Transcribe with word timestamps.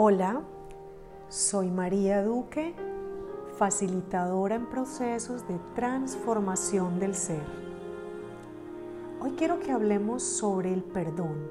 Hola, 0.00 0.42
soy 1.28 1.72
María 1.72 2.22
Duque, 2.22 2.72
facilitadora 3.56 4.54
en 4.54 4.66
procesos 4.66 5.48
de 5.48 5.58
transformación 5.74 7.00
del 7.00 7.16
ser. 7.16 7.42
Hoy 9.20 9.32
quiero 9.32 9.58
que 9.58 9.72
hablemos 9.72 10.22
sobre 10.22 10.72
el 10.72 10.84
perdón. 10.84 11.50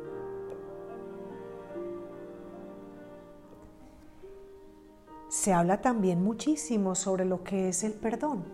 Se 5.28 5.52
habla 5.52 5.82
también 5.82 6.24
muchísimo 6.24 6.96
sobre 6.96 7.26
lo 7.26 7.44
que 7.44 7.68
es 7.68 7.84
el 7.84 7.92
perdón, 7.92 8.46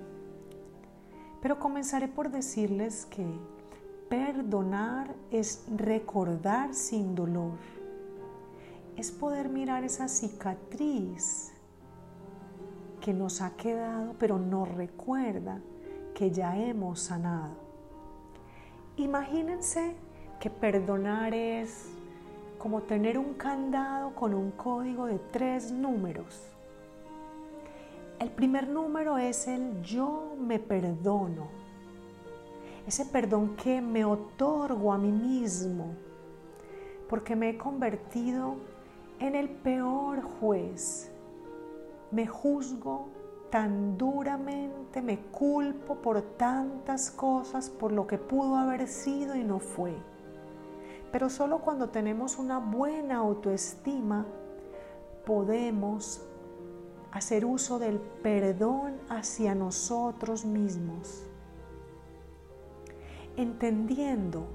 pero 1.40 1.60
comenzaré 1.60 2.08
por 2.08 2.32
decirles 2.32 3.06
que 3.06 3.28
perdonar 4.10 5.14
es 5.30 5.64
recordar 5.78 6.74
sin 6.74 7.14
dolor 7.14 7.52
es 8.98 9.12
poder 9.12 9.50
mirar 9.50 9.84
esa 9.84 10.08
cicatriz 10.08 11.52
que 13.02 13.14
nos 13.14 13.42
ha 13.42 13.56
quedado, 13.56 14.16
pero 14.20 14.38
nos 14.40 14.70
recuerda 14.70 15.60
que 16.14 16.32
ya 16.32 16.58
hemos 16.58 17.02
sanado. 17.02 17.56
Imagínense 18.98 19.96
que 20.40 20.50
perdonar 20.50 21.34
es 21.34 21.90
como 22.58 22.84
tener 22.84 23.18
un 23.18 23.34
candado 23.34 24.14
con 24.16 24.34
un 24.34 24.52
código 24.52 25.06
de 25.08 25.20
tres 25.20 25.72
números. 25.72 26.50
El 28.20 28.30
primer 28.30 28.70
número 28.70 29.18
es 29.18 29.48
el 29.48 29.82
yo 29.82 30.36
me 30.40 30.60
perdono. 30.60 31.48
Ese 32.88 33.06
perdón 33.06 33.56
que 33.56 33.82
me 33.82 34.06
otorgo 34.06 34.94
a 34.94 34.98
mí 34.98 35.12
mismo 35.12 35.96
porque 37.10 37.36
me 37.36 37.50
he 37.50 37.58
convertido 37.58 38.56
en 39.24 39.36
el 39.36 39.48
peor 39.48 40.22
juez. 40.22 41.10
Me 42.12 42.28
juzgo 42.28 43.08
tan 43.50 43.98
duramente, 43.98 45.02
me 45.02 45.18
culpo 45.28 45.96
por 45.96 46.22
tantas 46.22 47.10
cosas, 47.10 47.70
por 47.70 47.94
lo 47.94 48.06
que 48.06 48.18
pudo 48.18 48.58
haber 48.58 48.86
sido 48.86 49.34
y 49.36 49.46
no 49.46 49.60
fue. 49.60 49.96
Pero 51.10 51.30
solo 51.30 51.60
cuando 51.60 51.90
tenemos 51.90 52.38
una 52.38 52.60
buena 52.60 53.18
autoestima 53.18 54.26
podemos 55.26 56.28
hacer 57.12 57.46
uso 57.46 57.80
del 57.80 58.00
perdón 58.00 58.98
hacia 59.08 59.56
nosotros 59.56 60.44
mismos, 60.44 61.26
entendiendo 63.38 64.48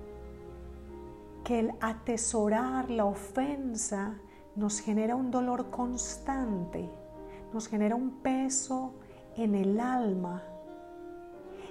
que 1.43 1.61
el 1.61 1.73
atesorar 1.81 2.91
la 2.91 3.07
ofensa 3.07 4.19
nos 4.59 4.81
genera 4.81 5.15
un 5.15 5.31
dolor 5.31 5.71
constante, 5.71 6.91
nos 7.53 7.69
genera 7.69 7.95
un 7.95 8.11
peso 8.11 8.93
en 9.37 9.55
el 9.55 9.79
alma, 9.79 10.43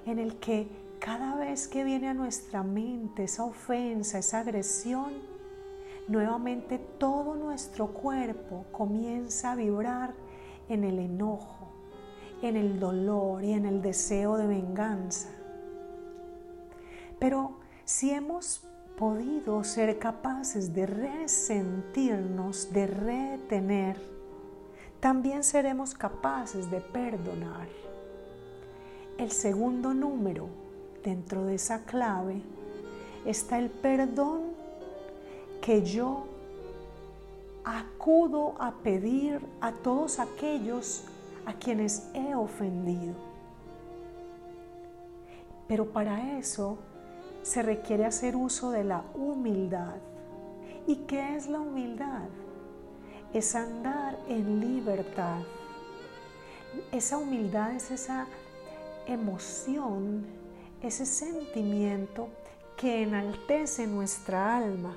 en 0.05 0.19
el 0.19 0.39
que 0.39 0.69
cada 0.97 1.35
vez 1.35 1.67
que 1.67 1.83
viene 1.83 2.07
a 2.07 2.13
nuestra 2.13 2.63
mente 2.63 3.25
esa 3.25 3.43
ofensa, 3.43 4.19
esa 4.19 4.39
agresión, 4.39 5.11
nuevamente 6.07 6.77
todo 6.77 7.35
nuestro 7.35 7.87
cuerpo 7.87 8.65
comienza 8.71 9.51
a 9.51 9.55
vibrar 9.55 10.13
en 10.69 10.85
el 10.85 10.99
enojo, 10.99 11.67
en 12.41 12.55
el 12.55 12.79
dolor 12.79 13.43
y 13.43 13.51
en 13.51 13.65
el 13.65 13.81
deseo 13.81 14.37
de 14.37 14.47
venganza. 14.47 15.27
Pero 17.19 17.57
si 17.83 18.11
hemos 18.11 18.65
podido 18.97 19.63
ser 19.63 19.99
capaces 19.99 20.73
de 20.73 20.87
resentirnos, 20.87 22.73
de 22.73 22.87
retener, 22.87 24.01
también 24.99 25.43
seremos 25.43 25.93
capaces 25.93 26.71
de 26.71 26.81
perdonar. 26.81 27.67
El 29.19 29.31
segundo 29.31 29.93
número 29.93 30.49
dentro 31.03 31.45
de 31.45 31.55
esa 31.55 31.85
clave 31.85 32.41
está 33.23 33.59
el 33.59 33.69
perdón 33.69 34.41
que 35.61 35.83
yo 35.83 36.25
acudo 37.63 38.55
a 38.59 38.71
pedir 38.71 39.39
a 39.61 39.73
todos 39.73 40.19
aquellos 40.19 41.03
a 41.45 41.53
quienes 41.53 42.09
he 42.15 42.33
ofendido. 42.33 43.13
Pero 45.67 45.85
para 45.85 46.39
eso 46.39 46.79
se 47.47 47.61
requiere 47.61 48.05
hacer 48.05 48.35
uso 48.35 48.71
de 48.71 48.83
la 48.83 49.05
humildad. 49.15 49.95
¿Y 50.85 50.97
qué 51.07 51.37
es 51.37 51.47
la 51.47 51.61
humildad? 51.61 52.27
Es 53.33 53.55
andar 53.55 54.19
en 54.27 54.59
libertad. 54.59 55.43
Esa 56.91 57.17
humildad 57.17 57.71
es 57.71 57.89
esa 57.89 58.27
emoción, 59.07 60.25
ese 60.81 61.05
sentimiento 61.05 62.27
que 62.75 63.03
enaltece 63.03 63.87
nuestra 63.87 64.57
alma. 64.57 64.93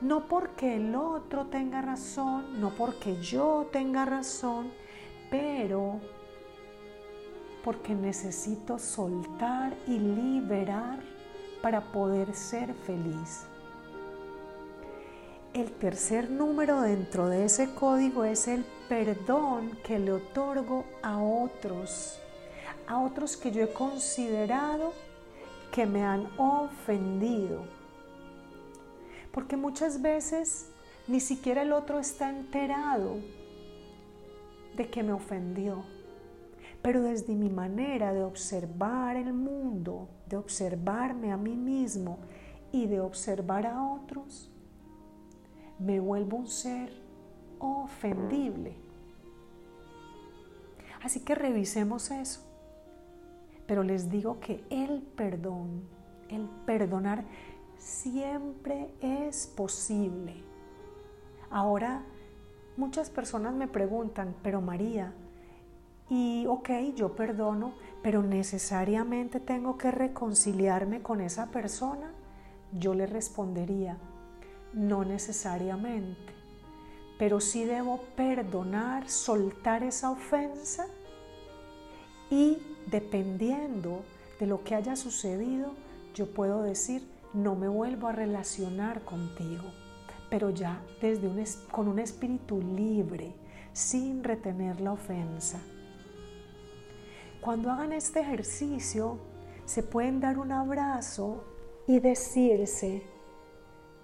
No 0.00 0.28
porque 0.28 0.76
el 0.76 0.94
otro 0.94 1.48
tenga 1.48 1.82
razón, 1.82 2.58
no 2.58 2.70
porque 2.70 3.20
yo 3.20 3.68
tenga 3.70 4.06
razón, 4.06 4.72
pero 5.30 6.00
porque 7.62 7.94
necesito 7.94 8.78
soltar 8.78 9.76
y 9.86 9.98
liberar 9.98 11.19
para 11.62 11.80
poder 11.92 12.34
ser 12.34 12.74
feliz. 12.74 13.46
El 15.52 15.72
tercer 15.72 16.30
número 16.30 16.80
dentro 16.80 17.28
de 17.28 17.44
ese 17.44 17.74
código 17.74 18.24
es 18.24 18.46
el 18.46 18.64
perdón 18.88 19.76
que 19.84 19.98
le 19.98 20.12
otorgo 20.12 20.84
a 21.02 21.18
otros, 21.18 22.20
a 22.86 23.00
otros 23.00 23.36
que 23.36 23.50
yo 23.50 23.64
he 23.64 23.72
considerado 23.72 24.92
que 25.72 25.86
me 25.86 26.04
han 26.04 26.28
ofendido. 26.38 27.64
Porque 29.32 29.56
muchas 29.56 30.00
veces 30.00 30.68
ni 31.08 31.18
siquiera 31.18 31.62
el 31.62 31.72
otro 31.72 31.98
está 31.98 32.30
enterado 32.30 33.16
de 34.76 34.88
que 34.88 35.02
me 35.02 35.12
ofendió. 35.12 35.84
Pero 36.82 37.02
desde 37.02 37.34
mi 37.34 37.50
manera 37.50 38.12
de 38.12 38.22
observar 38.22 39.16
el 39.16 39.32
mundo, 39.32 40.08
de 40.26 40.36
observarme 40.36 41.32
a 41.32 41.36
mí 41.36 41.54
mismo 41.54 42.18
y 42.72 42.86
de 42.86 43.00
observar 43.00 43.66
a 43.66 43.82
otros, 43.82 44.50
me 45.78 46.00
vuelvo 46.00 46.38
un 46.38 46.46
ser 46.46 46.90
ofendible. 47.58 48.76
Así 51.02 51.20
que 51.20 51.34
revisemos 51.34 52.10
eso. 52.10 52.42
Pero 53.66 53.82
les 53.82 54.10
digo 54.10 54.40
que 54.40 54.64
el 54.70 55.02
perdón, 55.02 55.82
el 56.28 56.48
perdonar, 56.66 57.24
siempre 57.78 58.92
es 59.00 59.46
posible. 59.46 60.42
Ahora, 61.50 62.02
muchas 62.76 63.10
personas 63.10 63.54
me 63.54 63.68
preguntan, 63.68 64.34
pero 64.42 64.60
María, 64.60 65.14
y 66.10 66.44
ok, 66.46 66.70
yo 66.96 67.14
perdono, 67.14 67.72
pero 68.02 68.22
necesariamente 68.22 69.38
tengo 69.38 69.78
que 69.78 69.92
reconciliarme 69.92 71.02
con 71.02 71.20
esa 71.20 71.46
persona, 71.46 72.12
yo 72.72 72.94
le 72.94 73.06
respondería, 73.06 73.96
no 74.74 75.04
necesariamente, 75.04 76.34
pero 77.16 77.40
sí 77.40 77.64
debo 77.64 78.00
perdonar, 78.16 79.08
soltar 79.08 79.84
esa 79.84 80.10
ofensa 80.10 80.86
y 82.28 82.58
dependiendo 82.90 84.02
de 84.40 84.46
lo 84.46 84.64
que 84.64 84.74
haya 84.74 84.96
sucedido, 84.96 85.74
yo 86.14 86.26
puedo 86.34 86.62
decir, 86.62 87.08
no 87.32 87.54
me 87.54 87.68
vuelvo 87.68 88.08
a 88.08 88.12
relacionar 88.12 89.02
contigo, 89.04 89.64
pero 90.28 90.50
ya 90.50 90.82
desde 91.00 91.28
un, 91.28 91.44
con 91.70 91.86
un 91.86 92.00
espíritu 92.00 92.60
libre, 92.60 93.32
sin 93.72 94.24
retener 94.24 94.80
la 94.80 94.92
ofensa. 94.92 95.60
Cuando 97.40 97.70
hagan 97.70 97.92
este 97.92 98.20
ejercicio, 98.20 99.18
se 99.64 99.82
pueden 99.82 100.20
dar 100.20 100.38
un 100.38 100.52
abrazo 100.52 101.42
y 101.86 101.98
decirse, 101.98 103.02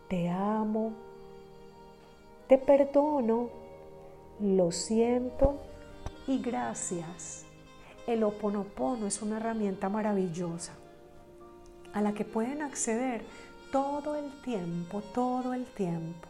te 0.09 0.31
amo, 0.31 0.93
te 2.49 2.57
perdono, 2.57 3.51
lo 4.41 4.73
siento 4.73 5.59
y 6.27 6.39
gracias. 6.39 7.45
El 8.07 8.23
oponopono 8.23 9.07
es 9.07 9.21
una 9.21 9.37
herramienta 9.37 9.89
maravillosa 9.89 10.73
a 11.93 12.01
la 12.01 12.13
que 12.13 12.25
pueden 12.25 12.63
acceder 12.63 13.25
todo 13.71 14.17
el 14.17 14.31
tiempo, 14.43 15.03
todo 15.13 15.53
el 15.53 15.67
tiempo. 15.67 16.29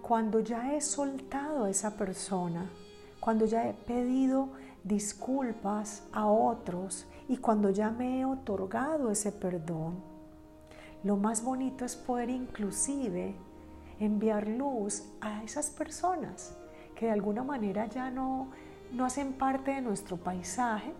Cuando 0.00 0.40
ya 0.40 0.74
he 0.74 0.80
soltado 0.80 1.64
a 1.64 1.70
esa 1.70 1.96
persona, 1.96 2.70
cuando 3.20 3.44
ya 3.44 3.68
he 3.68 3.74
pedido 3.74 4.48
disculpas 4.84 6.06
a 6.12 6.26
otros 6.26 7.06
y 7.28 7.36
cuando 7.38 7.70
ya 7.70 7.90
me 7.90 8.20
he 8.20 8.24
otorgado 8.24 9.10
ese 9.10 9.32
perdón, 9.32 10.02
lo 11.04 11.16
más 11.16 11.44
bonito 11.44 11.84
es 11.84 11.96
poder 11.96 12.30
inclusive 12.30 13.36
enviar 14.00 14.48
luz 14.48 15.04
a 15.20 15.42
esas 15.42 15.70
personas 15.70 16.56
que 16.94 17.06
de 17.06 17.12
alguna 17.12 17.44
manera 17.44 17.86
ya 17.86 18.10
no, 18.10 18.48
no 18.92 19.04
hacen 19.04 19.32
parte 19.34 19.72
de 19.72 19.80
nuestro 19.80 20.16
paisaje, 20.16 20.92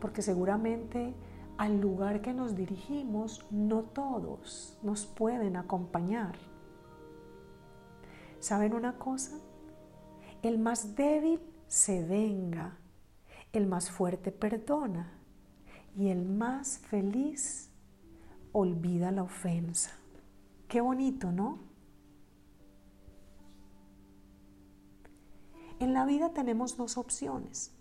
porque 0.00 0.20
seguramente 0.20 1.14
al 1.56 1.80
lugar 1.80 2.20
que 2.20 2.34
nos 2.34 2.54
dirigimos 2.54 3.46
no 3.50 3.82
todos 3.82 4.76
nos 4.82 5.06
pueden 5.06 5.56
acompañar. 5.56 6.36
¿Saben 8.40 8.74
una 8.74 8.98
cosa? 8.98 9.38
El 10.42 10.58
más 10.58 10.94
débil 10.94 11.40
se 11.66 12.04
venga, 12.04 12.76
el 13.54 13.66
más 13.66 13.90
fuerte 13.90 14.32
perdona 14.32 15.12
y 15.96 16.08
el 16.08 16.24
más 16.26 16.78
feliz 16.78 17.70
olvida 18.52 19.12
la 19.12 19.22
ofensa. 19.22 19.92
Qué 20.68 20.80
bonito, 20.80 21.30
¿no? 21.30 21.60
En 25.78 25.92
la 25.92 26.04
vida 26.04 26.32
tenemos 26.32 26.76
dos 26.76 26.96
opciones. 26.96 27.72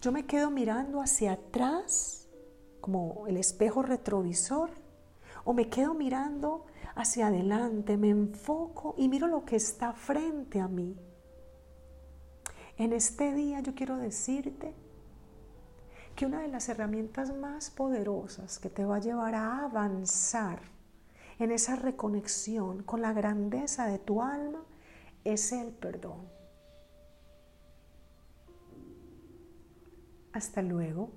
Yo 0.00 0.10
me 0.10 0.26
quedo 0.26 0.50
mirando 0.50 1.00
hacia 1.00 1.32
atrás, 1.32 2.28
como 2.80 3.26
el 3.28 3.36
espejo 3.36 3.82
retrovisor, 3.82 4.70
o 5.44 5.52
me 5.52 5.68
quedo 5.68 5.94
mirando 5.94 6.66
hacia 6.96 7.28
adelante, 7.28 7.96
me 7.96 8.10
enfoco 8.10 8.94
y 8.98 9.08
miro 9.08 9.28
lo 9.28 9.44
que 9.44 9.56
está 9.56 9.92
frente 9.92 10.60
a 10.60 10.68
mí. 10.68 10.96
En 12.78 12.92
este 12.92 13.32
día 13.32 13.60
yo 13.60 13.74
quiero 13.74 13.96
decirte 13.96 14.74
que 16.16 16.26
una 16.26 16.40
de 16.40 16.48
las 16.48 16.68
herramientas 16.68 17.34
más 17.34 17.70
poderosas 17.70 18.58
que 18.58 18.70
te 18.70 18.84
va 18.84 18.96
a 18.96 19.00
llevar 19.00 19.34
a 19.34 19.64
avanzar 19.64 20.60
en 21.38 21.50
esa 21.52 21.76
reconexión 21.76 22.82
con 22.82 23.02
la 23.02 23.12
grandeza 23.12 23.86
de 23.86 23.98
tu 23.98 24.22
alma 24.22 24.62
es 25.24 25.52
el 25.52 25.72
perdón. 25.72 26.28
Hasta 30.32 30.62
luego. 30.62 31.10